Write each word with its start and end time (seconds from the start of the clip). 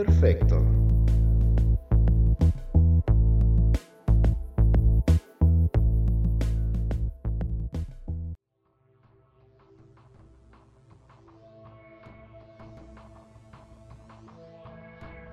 Perfecto. 0.00 0.56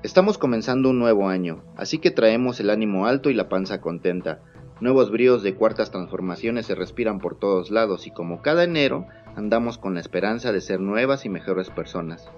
Estamos 0.03 0.37
comenzando 0.37 0.89
un 0.89 0.99
nuevo 0.99 1.29
año, 1.29 1.63
así 1.77 1.99
que 1.99 2.11
traemos 2.11 2.59
el 2.59 2.69
ánimo 2.69 3.05
alto 3.05 3.29
y 3.29 3.33
la 3.33 3.47
panza 3.47 3.79
contenta. 3.79 4.41
Nuevos 4.81 5.11
bríos 5.11 5.43
de 5.43 5.55
cuartas 5.55 5.91
transformaciones 5.91 6.65
se 6.65 6.75
respiran 6.75 7.19
por 7.19 7.39
todos 7.39 7.71
lados 7.71 8.05
y 8.05 8.11
como 8.11 8.41
cada 8.41 8.65
enero 8.65 9.07
andamos 9.37 9.77
con 9.77 9.93
la 9.93 10.01
esperanza 10.01 10.51
de 10.51 10.59
ser 10.59 10.81
nuevas 10.81 11.23
y 11.23 11.29
mejores 11.29 11.69
personas. 11.69 12.29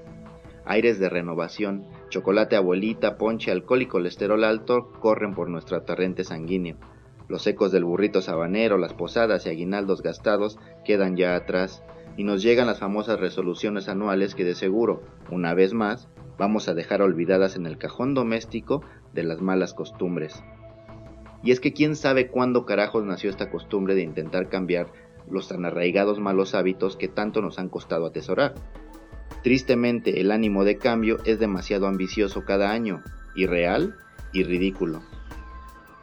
Aires 0.70 1.00
de 1.00 1.09
renovación, 1.09 1.88
chocolate 2.09 2.55
abuelita, 2.55 3.18
ponche, 3.18 3.50
alcohol 3.50 3.82
y 3.82 3.88
colesterol 3.88 4.44
alto 4.44 4.92
corren 5.00 5.34
por 5.34 5.50
nuestra 5.50 5.84
torrente 5.84 6.23
sanguíneo. 6.23 6.78
Los 7.28 7.48
ecos 7.48 7.72
del 7.72 7.86
burrito 7.86 8.22
sabanero, 8.22 8.78
las 8.78 8.94
posadas 8.94 9.48
y 9.48 9.50
aguinaldos 9.50 10.04
gastados 10.04 10.59
quedan 10.86 11.18
ya 11.18 11.36
atrás 11.36 11.82
y 12.18 12.23
nos 12.23 12.44
llegan 12.44 12.68
las 12.68 12.78
famosas 12.78 13.20
resoluciones 13.20 13.90
anuales 13.90 14.36
que 14.36 14.45
de 14.45 14.54
seguro, 14.54 15.02
una 15.32 15.55
vez 15.55 15.73
más, 15.73 16.08
vamos 16.38 16.70
a 16.70 16.76
dejar 16.76 17.02
olvidadas 17.02 17.56
en 17.56 17.66
el 17.66 17.80
cajón 17.80 18.14
doméstico 18.14 18.84
de 19.12 19.23
las 19.23 19.42
malas 19.42 19.73
costumbres. 19.73 20.44
Y 21.42 21.50
es 21.50 21.59
que 21.59 21.73
quién 21.73 21.95
sabe 21.95 22.28
cuándo 22.28 22.67
carajos 22.67 23.04
nació 23.04 23.31
esta 23.31 23.50
costumbre 23.50 23.95
de 23.95 24.04
intentar 24.04 24.50
cambiar 24.50 24.86
los 25.28 25.48
tan 25.48 25.66
arraigados 25.66 26.20
malos 26.20 26.54
hábitos 26.54 26.95
que 26.95 27.08
tanto 27.08 27.42
nos 27.42 27.58
han 27.58 27.70
costado 27.70 28.06
atesorar. 28.06 28.53
Tristemente, 29.44 30.20
el 30.20 30.32
ánimo 30.32 30.64
de 30.64 30.78
cambio 30.78 31.20
es 31.26 31.40
demasiado 31.40 31.88
ambicioso 31.88 32.44
cada 32.44 32.72
año, 32.72 33.02
irreal 33.36 33.96
y 34.34 34.44
ridículo. 34.44 35.02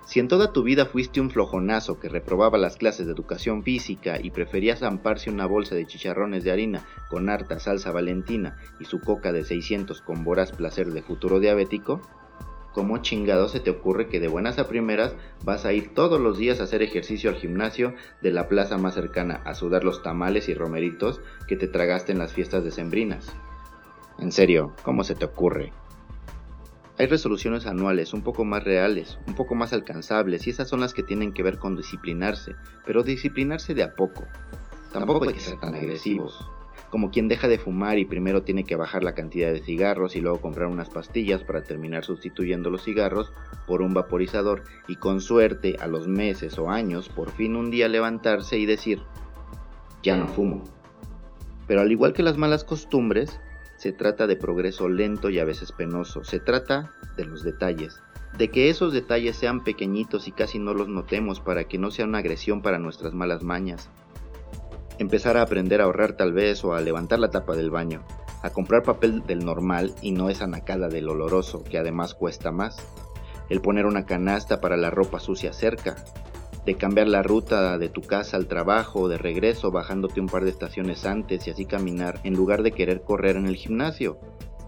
Si 0.07 0.21
en 0.21 0.29
toda 0.29 0.53
tu 0.53 0.63
vida 0.63 0.87
fuiste 0.87 1.21
un 1.21 1.31
flojonazo 1.31 1.99
que 1.99 2.09
reprobaba 2.09 2.59
las 2.59 2.77
clases 2.77 3.07
de 3.07 3.13
educación 3.13 3.65
física 3.65 4.21
y 4.23 4.31
prefería 4.31 4.77
zamparse 4.77 5.31
una 5.31 5.47
bolsa 5.47 5.75
de 5.75 5.85
chicharrones 5.85 6.45
de 6.45 6.53
harina 6.53 6.87
con 7.11 7.29
harta 7.29 7.59
salsa 7.59 7.91
valentina 7.91 8.57
y 8.79 8.85
su 8.85 9.01
coca 9.01 9.33
de 9.33 9.43
600 9.43 10.01
con 10.03 10.23
voraz 10.23 10.53
placer 10.53 10.93
de 10.93 11.03
futuro 11.03 11.41
diabético, 11.41 12.03
¿cómo 12.77 12.99
chingado 12.99 13.49
se 13.49 13.59
te 13.59 13.71
ocurre 13.71 14.07
que 14.07 14.21
de 14.21 14.29
buenas 14.29 14.59
a 14.59 14.69
primeras 14.69 15.17
vas 15.43 15.65
a 15.65 15.73
ir 15.73 15.95
todos 15.95 16.21
los 16.21 16.37
días 16.37 16.61
a 16.61 16.65
hacer 16.65 16.83
ejercicio 16.83 17.31
al 17.31 17.37
gimnasio 17.37 17.95
de 18.21 18.31
la 18.31 18.49
plaza 18.49 18.77
más 18.77 18.93
cercana 18.93 19.41
a 19.47 19.55
sudar 19.55 19.83
los 19.83 20.03
tamales 20.03 20.51
y 20.51 20.55
romeritos 20.55 21.23
que 21.49 21.57
te 21.57 21.69
tragaste 21.69 22.13
en 22.13 22.19
las 22.19 22.35
fiestas 22.35 22.65
decembrinas? 22.65 23.35
En 24.19 24.31
serio, 24.31 24.75
¿cómo 24.83 25.05
se 25.05 25.15
te 25.15 25.25
ocurre? 25.25 25.73
Hay 26.99 27.07
resoluciones 27.07 27.65
anuales 27.65 28.13
un 28.13 28.21
poco 28.21 28.45
más 28.45 28.63
reales, 28.63 29.19
un 29.27 29.35
poco 29.35 29.55
más 29.55 29.73
alcanzables 29.73 30.47
y 30.47 30.51
esas 30.51 30.69
son 30.69 30.81
las 30.81 30.93
que 30.93 31.03
tienen 31.03 31.33
que 31.33 31.43
ver 31.43 31.57
con 31.57 31.77
disciplinarse, 31.77 32.57
pero 32.85 33.03
disciplinarse 33.03 33.73
de 33.73 33.85
a 33.85 33.95
poco. 33.95 34.25
Tampoco 34.93 35.25
hay 35.25 35.33
que 35.33 35.41
ser 35.41 35.59
tan 35.59 35.75
agresivos. 35.75 36.47
Como 36.91 37.11
quien 37.11 37.29
deja 37.29 37.49
de 37.49 37.59
fumar 37.59 37.99
y 37.99 38.05
primero 38.05 38.43
tiene 38.43 38.65
que 38.65 38.77
bajar 38.77 39.03
la 39.03 39.15
cantidad 39.15 39.53
de 39.53 39.63
cigarros 39.63 40.17
y 40.17 40.21
luego 40.21 40.41
comprar 40.41 40.69
unas 40.69 40.89
pastillas 40.89 41.43
para 41.43 41.63
terminar 41.63 42.05
sustituyendo 42.05 42.71
los 42.71 42.85
cigarros 42.85 43.33
por 43.67 43.83
un 43.83 43.93
vaporizador 43.93 44.63
y 44.87 44.97
con 44.97 45.21
suerte 45.21 45.77
a 45.81 45.87
los 45.87 46.07
meses 46.07 46.59
o 46.59 46.71
años 46.71 47.09
por 47.09 47.31
fin 47.31 47.57
un 47.57 47.71
día 47.71 47.89
levantarse 47.89 48.59
y 48.59 48.67
decir, 48.67 49.03
ya 50.03 50.17
no 50.17 50.29
fumo. 50.29 50.63
Pero 51.67 51.81
al 51.81 51.91
igual 51.91 52.13
que 52.13 52.23
las 52.23 52.39
malas 52.39 52.63
costumbres, 52.63 53.41
se 53.77 53.93
trata 53.93 54.27
de 54.27 54.37
progreso 54.37 54.89
lento 54.89 55.29
y 55.31 55.39
a 55.39 55.45
veces 55.45 55.73
penoso, 55.73 56.25
se 56.25 56.41
trata 56.41 56.93
de 57.17 57.25
los 57.25 57.43
detalles, 57.43 58.01
de 58.39 58.49
que 58.49 58.71
esos 58.71 58.93
detalles 58.93 59.37
sean 59.37 59.65
pequeñitos 59.65 60.29
y 60.29 60.33
casi 60.33 60.59
no 60.59 60.75
los 60.75 60.89
notemos 60.89 61.41
para 61.41 61.65
que 61.65 61.79
no 61.79 61.91
sea 61.91 62.07
una 62.07 62.19
agresión 62.19 62.63
para 62.63 62.79
nuestras 62.79 63.13
malas 63.13 63.43
mañas. 63.43 63.91
Empezar 64.99 65.37
a 65.37 65.43
aprender 65.43 65.81
a 65.81 65.85
ahorrar 65.85 66.15
tal 66.15 66.33
vez 66.33 66.65
o 66.65 66.75
a 66.75 66.81
levantar 66.81 67.19
la 67.19 67.31
tapa 67.31 67.55
del 67.55 67.71
baño, 67.71 68.03
a 68.43 68.51
comprar 68.51 68.83
papel 68.83 69.23
del 69.27 69.45
normal 69.45 69.95
y 70.01 70.13
no 70.13 70.31
esa 70.31 70.47
nacada 70.47 70.89
del 70.89 71.09
oloroso 71.09 71.63
que 71.65 71.79
además 71.79 72.15
cuesta 72.15 72.51
más, 72.51 72.79
el 73.51 73.61
poner 73.61 73.85
una 73.85 74.07
canasta 74.07 74.61
para 74.61 74.77
la 74.77 74.91
ropa 74.91 75.21
sucia 75.21 75.53
cerca, 75.53 75.97
de 76.65 76.77
cambiar 76.77 77.09
la 77.09 77.23
ruta 77.23 77.79
de 77.79 77.89
tu 77.91 78.01
casa 78.01 78.37
al 78.37 78.47
trabajo 78.47 79.03
o 79.03 79.09
de 79.09 79.19
regreso 79.19 79.71
bajándote 79.71 80.21
un 80.21 80.29
par 80.29 80.45
de 80.45 80.51
estaciones 80.51 81.05
antes 81.05 81.47
y 81.47 81.51
así 81.51 81.67
caminar 81.67 82.19
en 82.25 82.35
lugar 82.35 82.63
de 82.63 82.73
querer 82.73 83.03
correr 83.03 83.37
en 83.37 83.47
el 83.47 83.57
gimnasio, 83.57 84.19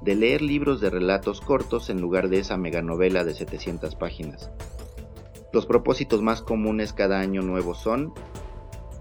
de 0.02 0.14
leer 0.14 0.42
libros 0.42 0.80
de 0.80 0.90
relatos 0.90 1.40
cortos 1.40 1.90
en 1.90 2.00
lugar 2.00 2.28
de 2.28 2.38
esa 2.38 2.56
meganovela 2.56 3.24
de 3.24 3.34
700 3.34 3.96
páginas. 3.96 4.50
Los 5.52 5.66
propósitos 5.66 6.22
más 6.22 6.42
comunes 6.42 6.92
cada 6.92 7.18
año 7.18 7.40
nuevo 7.42 7.74
son 7.74 8.12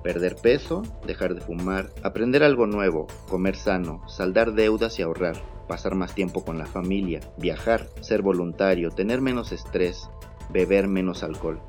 perder 0.08 0.38
peso, 0.38 0.84
dejar 1.06 1.36
de 1.36 1.42
fumar, 1.42 1.90
aprender 2.02 2.42
algo 2.42 2.66
nuevo, 2.66 3.08
comer 3.28 3.58
sano, 3.58 4.08
saldar 4.08 4.54
deudas 4.54 4.98
y 5.00 5.02
ahorrar, 5.02 5.36
pasar 5.68 5.96
más 5.96 6.16
tiempo 6.16 6.46
con 6.46 6.58
la 6.58 6.66
familia, 6.66 7.20
viajar, 7.38 7.90
ser 8.00 8.22
voluntario, 8.22 8.90
tener 8.90 9.20
menos 9.20 9.52
estrés, 9.52 10.10
beber 10.50 10.88
menos 10.88 11.24
alcohol. 11.24 11.60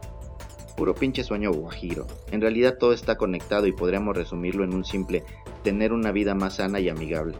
Puro 0.76 0.94
pinche 0.94 1.24
sueño 1.24 1.50
guajiro. 1.50 2.06
En 2.30 2.40
realidad 2.40 2.76
todo 2.78 2.92
está 2.92 3.16
conectado 3.16 3.66
y 3.66 3.72
podríamos 3.72 4.16
resumirlo 4.16 4.62
en 4.62 4.72
un 4.72 4.84
simple 4.84 5.24
tener 5.64 5.92
una 5.92 6.12
vida 6.12 6.36
más 6.36 6.54
sana 6.58 6.78
y 6.78 6.88
amigable. 6.88 7.36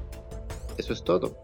Eso 0.79 0.93
es 0.93 1.05
todo. 1.05 1.39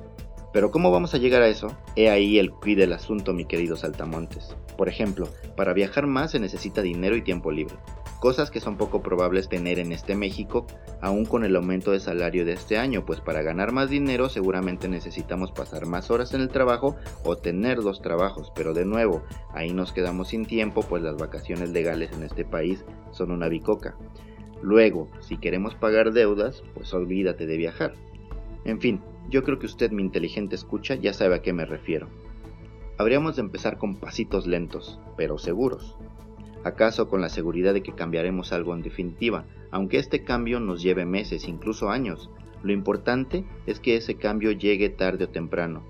Pero 0.53 0.73
¿cómo 0.73 0.91
vamos 0.91 1.15
a 1.15 1.19
llegar 1.19 1.43
a 1.43 1.49
eso? 1.49 1.69
He 1.95 2.11
ahí 2.11 2.41
el 2.41 2.51
quid 2.61 2.79
del 2.79 2.93
asunto, 2.93 3.33
mi 3.33 3.45
querido 3.45 3.77
saltamontes. 3.77 4.57
Por 4.77 4.89
ejemplo, 4.89 5.29
para 5.57 5.75
viajar 5.75 6.09
más 6.09 6.33
se 6.33 6.41
necesita 6.41 6.83
dinero 6.83 7.15
y 7.15 7.23
tiempo 7.23 7.53
libre 7.53 7.77
cosas 8.25 8.51
que 8.51 8.59
son 8.59 8.79
poco 8.79 9.03
probables 9.03 9.51
tener 9.51 9.79
en 9.79 9.93
este 9.93 10.17
México, 10.17 10.67
aún 11.03 11.27
con 11.27 11.45
el 11.45 11.55
aumento 11.57 11.91
de 11.91 12.01
salario 12.01 12.47
de 12.47 12.55
este 12.55 12.79
año, 12.79 13.05
pues 13.05 13.21
para 13.21 13.43
ganar 13.43 13.73
más 13.73 13.91
dinero 13.91 14.31
seguramente 14.31 14.89
necesitamos 14.89 15.53
pasar 15.53 15.85
más 15.85 16.11
horas 16.11 16.33
en 16.33 16.41
el 16.41 16.49
trabajo 16.49 16.97
o 17.23 17.37
tener 17.37 17.83
dos 17.83 18.01
trabajos, 18.01 18.51
pero 18.57 18.73
de 18.73 18.87
nuevo, 18.87 19.23
ahí 19.53 19.75
nos 19.75 19.93
quedamos 19.93 20.29
sin 20.29 20.47
tiempo, 20.47 20.81
pues 20.81 21.03
las 21.03 21.19
vacaciones 21.19 21.69
legales 21.69 22.13
en 22.15 22.23
este 22.23 22.47
país 22.47 22.87
son 23.11 23.31
una 23.31 23.51
bicoca. 23.51 23.95
Luego, 24.63 25.11
si 25.21 25.37
queremos 25.37 25.75
pagar 25.75 26.15
deudas, 26.15 26.63
pues 26.73 26.95
olvídate 26.95 27.47
de 27.47 27.59
viajar. 27.59 27.93
En 28.65 28.81
fin, 28.81 29.03
yo 29.29 29.45
creo 29.45 29.59
que 29.59 29.67
usted, 29.67 29.91
mi 29.91 30.03
inteligente 30.03 30.55
escucha, 30.55 30.95
ya 30.95 31.13
sabe 31.13 31.35
a 31.35 31.43
qué 31.43 31.53
me 31.53 31.67
refiero. 31.67 32.09
Habríamos 32.97 33.37
de 33.37 33.43
empezar 33.43 33.77
con 33.77 33.97
pasitos 33.97 34.47
lentos, 34.47 34.99
pero 35.15 35.37
seguros 35.37 35.99
acaso 36.65 37.09
con 37.09 37.21
la 37.21 37.29
seguridad 37.29 37.75
de 37.75 37.83
que 37.83 37.93
cambiaremos 37.93 38.53
algo 38.53 38.75
en 38.75 38.83
definitiva, 38.83 39.45
aunque 39.71 39.99
este 39.99 40.25
cambio 40.25 40.61
nos 40.61 40.83
lleve 40.83 41.05
meses, 41.05 41.47
incluso 41.47 41.91
años. 41.91 42.31
Lo 42.63 42.73
importante 42.73 43.45
es 43.67 43.79
que 43.79 43.97
ese 43.97 44.17
cambio 44.17 44.51
llegue 44.51 44.89
tarde 44.89 45.25
o 45.25 45.29
temprano. 45.29 45.83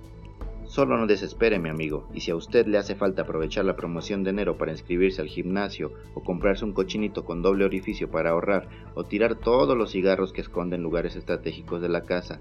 Solo 0.66 0.96
no 0.96 1.06
desespere, 1.06 1.58
mi 1.58 1.68
amigo, 1.68 2.08
y 2.14 2.20
si 2.20 2.30
a 2.30 2.36
usted 2.36 2.66
le 2.66 2.78
hace 2.78 2.96
falta 2.96 3.22
aprovechar 3.22 3.64
la 3.64 3.76
promoción 3.76 4.24
de 4.24 4.30
enero 4.30 4.56
para 4.56 4.72
inscribirse 4.72 5.20
al 5.20 5.28
gimnasio, 5.28 5.92
o 6.14 6.22
comprarse 6.24 6.64
un 6.64 6.72
cochinito 6.72 7.24
con 7.24 7.42
doble 7.42 7.64
orificio 7.64 8.10
para 8.10 8.30
ahorrar, 8.30 8.68
o 8.94 9.04
tirar 9.04 9.36
todos 9.36 9.76
los 9.76 9.92
cigarros 9.92 10.32
que 10.32 10.40
esconden 10.40 10.82
lugares 10.82 11.16
estratégicos 11.16 11.80
de 11.82 11.90
la 11.90 12.00
casa, 12.02 12.38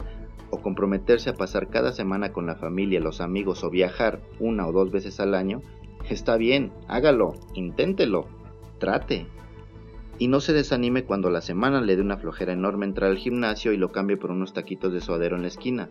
o 0.49 0.61
comprometerse 0.61 1.29
a 1.29 1.35
pasar 1.35 1.67
cada 1.67 1.91
semana 1.91 2.31
con 2.31 2.45
la 2.45 2.55
familia, 2.55 2.99
los 3.01 3.21
amigos, 3.21 3.63
o 3.63 3.69
viajar 3.69 4.21
una 4.39 4.67
o 4.67 4.71
dos 4.71 4.89
veces 4.89 5.19
al 5.19 5.35
año, 5.35 5.61
Está 6.09 6.37
bien, 6.37 6.71
hágalo, 6.87 7.33
inténtelo, 7.53 8.27
trate. 8.77 9.27
Y 10.19 10.27
no 10.27 10.41
se 10.41 10.53
desanime 10.53 11.05
cuando 11.05 11.29
la 11.29 11.41
semana 11.41 11.81
le 11.81 11.95
dé 11.95 12.01
una 12.01 12.17
flojera 12.17 12.53
enorme 12.53 12.85
entrar 12.85 13.09
al 13.09 13.17
gimnasio 13.17 13.73
y 13.73 13.77
lo 13.77 13.91
cambie 13.91 14.17
por 14.17 14.31
unos 14.31 14.53
taquitos 14.53 14.93
de 14.93 15.01
suadero 15.01 15.35
en 15.35 15.41
la 15.41 15.47
esquina, 15.47 15.89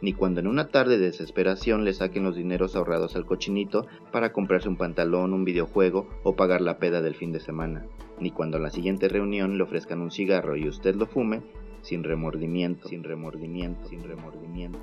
ni 0.00 0.12
cuando 0.12 0.40
en 0.40 0.46
una 0.46 0.68
tarde 0.68 0.98
de 0.98 1.06
desesperación 1.06 1.84
le 1.84 1.94
saquen 1.94 2.24
los 2.24 2.36
dineros 2.36 2.76
ahorrados 2.76 3.16
al 3.16 3.24
cochinito 3.24 3.86
para 4.12 4.32
comprarse 4.32 4.68
un 4.68 4.76
pantalón, 4.76 5.32
un 5.32 5.44
videojuego 5.44 6.08
o 6.22 6.36
pagar 6.36 6.60
la 6.60 6.78
peda 6.78 7.00
del 7.00 7.14
fin 7.14 7.32
de 7.32 7.40
semana, 7.40 7.86
ni 8.20 8.30
cuando 8.30 8.58
en 8.58 8.64
la 8.64 8.70
siguiente 8.70 9.08
reunión 9.08 9.56
le 9.56 9.64
ofrezcan 9.64 10.02
un 10.02 10.10
cigarro 10.10 10.56
y 10.56 10.68
usted 10.68 10.94
lo 10.94 11.06
fume 11.06 11.42
sin 11.80 12.04
remordimiento, 12.04 12.88
sin 12.88 13.02
remordimiento, 13.02 13.88
sin 13.88 14.02
remordimiento. 14.04 14.78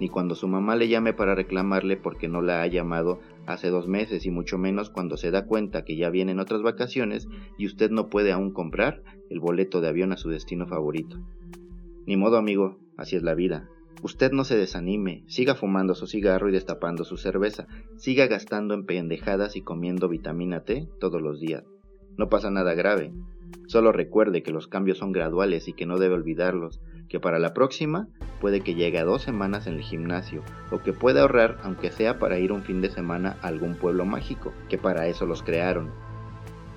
Ni 0.00 0.08
cuando 0.08 0.34
su 0.34 0.48
mamá 0.48 0.76
le 0.76 0.88
llame 0.88 1.12
para 1.12 1.34
reclamarle 1.34 1.96
porque 1.96 2.28
no 2.28 2.42
la 2.42 2.62
ha 2.62 2.66
llamado 2.66 3.20
hace 3.46 3.68
dos 3.68 3.88
meses 3.88 4.26
y 4.26 4.30
mucho 4.30 4.58
menos 4.58 4.90
cuando 4.90 5.16
se 5.16 5.30
da 5.30 5.46
cuenta 5.46 5.84
que 5.84 5.96
ya 5.96 6.10
vienen 6.10 6.40
otras 6.40 6.62
vacaciones 6.62 7.28
y 7.58 7.66
usted 7.66 7.90
no 7.90 8.08
puede 8.08 8.32
aún 8.32 8.52
comprar 8.52 9.02
el 9.30 9.40
boleto 9.40 9.80
de 9.80 9.88
avión 9.88 10.12
a 10.12 10.16
su 10.16 10.30
destino 10.30 10.66
favorito. 10.66 11.18
Ni 12.06 12.16
modo 12.16 12.36
amigo, 12.36 12.78
así 12.96 13.16
es 13.16 13.22
la 13.22 13.34
vida. 13.34 13.68
Usted 14.02 14.32
no 14.32 14.44
se 14.44 14.56
desanime, 14.56 15.24
siga 15.28 15.54
fumando 15.54 15.94
su 15.94 16.06
cigarro 16.06 16.48
y 16.48 16.52
destapando 16.52 17.04
su 17.04 17.16
cerveza, 17.16 17.66
siga 17.96 18.26
gastando 18.26 18.74
en 18.74 18.84
pendejadas 18.84 19.56
y 19.56 19.62
comiendo 19.62 20.08
vitamina 20.08 20.60
T 20.64 20.88
todos 21.00 21.22
los 21.22 21.40
días. 21.40 21.64
No 22.18 22.28
pasa 22.28 22.50
nada 22.50 22.74
grave. 22.74 23.12
Solo 23.66 23.92
recuerde 23.92 24.42
que 24.42 24.52
los 24.52 24.68
cambios 24.68 24.98
son 24.98 25.12
graduales 25.12 25.68
y 25.68 25.72
que 25.72 25.86
no 25.86 25.98
debe 25.98 26.14
olvidarlos. 26.14 26.80
que 27.08 27.20
para 27.20 27.38
la 27.38 27.54
próxima 27.54 28.08
puede 28.40 28.62
que 28.62 28.74
llegue 28.74 28.98
a 28.98 29.04
dos 29.04 29.22
semanas 29.22 29.66
en 29.66 29.74
el 29.74 29.82
gimnasio 29.82 30.42
o 30.72 30.78
que 30.78 30.92
pueda 30.92 31.20
ahorrar 31.20 31.58
aunque 31.62 31.92
sea 31.92 32.18
para 32.18 32.38
ir 32.38 32.50
un 32.50 32.62
fin 32.62 32.80
de 32.80 32.90
semana 32.90 33.36
a 33.40 33.48
algún 33.48 33.76
pueblo 33.76 34.04
mágico, 34.04 34.52
que 34.68 34.78
para 34.78 35.06
eso 35.06 35.26
los 35.26 35.42
crearon. 35.42 35.92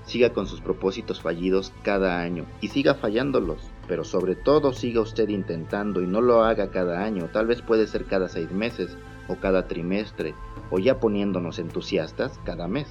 Siga 0.04 0.34
con 0.34 0.46
sus 0.46 0.62
propósitos 0.62 1.22
fallidos 1.22 1.74
cada 1.82 2.20
año 2.20 2.46
y 2.62 2.68
siga 2.68 2.94
fallándolos, 2.94 3.72
pero 3.88 4.04
sobre 4.04 4.36
todo 4.36 4.74
siga 4.74 5.02
usted 5.02 5.30
intentando 5.30 6.02
y 6.02 6.08
no 6.08 6.22
lo 6.22 6.44
haga 6.44 6.72
cada 6.72 7.04
año, 7.04 7.30
tal 7.34 7.48
vez 7.48 7.62
puede 7.62 7.88
ser 7.88 8.06
cada 8.06 8.30
seis 8.30 8.52
meses 8.52 8.98
o 9.28 9.36
cada 9.36 9.68
trimestre 9.68 10.36
o 10.70 10.80
ya 10.80 11.00
poniéndonos 11.00 11.60
entusiastas 11.60 12.40
cada 12.46 12.68
mes. 12.68 12.88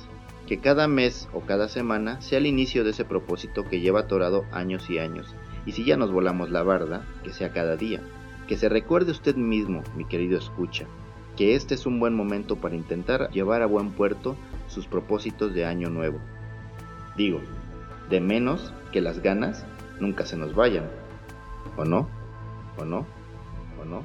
Que 0.47 0.59
cada 0.59 0.87
mes 0.87 1.29
o 1.33 1.41
cada 1.41 1.69
semana 1.69 2.21
sea 2.21 2.39
el 2.39 2.47
inicio 2.47 2.85
de 2.85 2.91
ese 2.91 3.05
propósito 3.05 3.65
que 3.65 3.81
lleva 3.81 4.01
atorado 4.01 4.45
años 4.53 4.89
y 4.91 4.99
años. 4.99 5.35
Y 5.65 5.73
si 5.73 5.85
ya 5.85 5.97
nos 5.97 6.13
volamos 6.13 6.51
la 6.51 6.63
barda, 6.63 7.05
que 7.25 7.33
sea 7.33 7.53
cada 7.53 7.77
día. 7.77 8.01
Que 8.47 8.57
se 8.57 8.69
recuerde 8.69 9.11
usted 9.11 9.35
mismo, 9.35 9.83
mi 9.97 10.05
querido 10.05 10.39
escucha, 10.39 10.87
que 11.37 11.57
este 11.57 11.75
es 11.75 11.85
un 11.85 11.99
buen 11.99 12.15
momento 12.15 12.57
para 12.57 12.77
intentar 12.77 13.29
llevar 13.31 13.63
a 13.63 13.67
buen 13.67 13.91
puerto 13.91 14.37
sus 14.69 14.87
propósitos 14.87 15.53
de 15.53 15.67
año 15.67 15.91
nuevo. 15.91 16.21
Digo, 17.17 17.41
de 18.09 18.21
menos 18.21 18.73
que 18.93 19.01
las 19.01 19.21
ganas 19.21 19.67
nunca 19.99 20.27
se 20.27 20.37
nos 20.37 20.55
vayan. 20.55 20.89
¿O 21.77 21.85
no? 21.85 22.09
¿O 22.79 22.85
no? 22.85 23.07
¿O 23.81 23.85
no? 23.85 24.05